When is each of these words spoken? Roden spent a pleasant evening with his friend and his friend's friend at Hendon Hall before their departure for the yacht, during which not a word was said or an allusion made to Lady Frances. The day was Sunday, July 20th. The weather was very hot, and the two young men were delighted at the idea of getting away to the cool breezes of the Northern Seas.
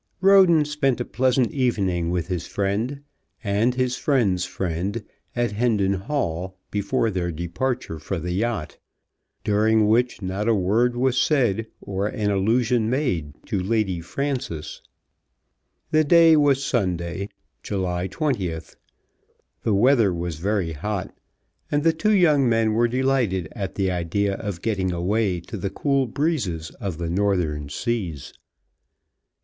Roden 0.19 0.65
spent 0.65 0.99
a 0.99 1.05
pleasant 1.05 1.51
evening 1.51 2.09
with 2.09 2.27
his 2.27 2.47
friend 2.47 3.01
and 3.43 3.75
his 3.75 3.97
friend's 3.97 4.45
friend 4.45 5.03
at 5.35 5.51
Hendon 5.51 5.93
Hall 5.93 6.57
before 6.71 7.11
their 7.11 7.31
departure 7.31 7.99
for 7.99 8.17
the 8.17 8.31
yacht, 8.31 8.79
during 9.43 9.85
which 9.87 10.19
not 10.19 10.47
a 10.47 10.55
word 10.55 10.95
was 10.95 11.19
said 11.21 11.67
or 11.81 12.07
an 12.07 12.31
allusion 12.31 12.89
made 12.89 13.35
to 13.45 13.61
Lady 13.61 13.99
Frances. 14.01 14.81
The 15.91 16.03
day 16.03 16.35
was 16.35 16.65
Sunday, 16.65 17.29
July 17.61 18.07
20th. 18.07 18.77
The 19.61 19.75
weather 19.75 20.11
was 20.11 20.37
very 20.37 20.71
hot, 20.71 21.15
and 21.69 21.83
the 21.83 21.93
two 21.93 22.15
young 22.15 22.49
men 22.49 22.73
were 22.73 22.87
delighted 22.87 23.49
at 23.51 23.75
the 23.75 23.91
idea 23.91 24.33
of 24.33 24.63
getting 24.63 24.91
away 24.91 25.39
to 25.41 25.57
the 25.57 25.69
cool 25.69 26.07
breezes 26.07 26.71
of 26.79 26.97
the 26.97 27.07
Northern 27.11 27.69
Seas. 27.69 28.33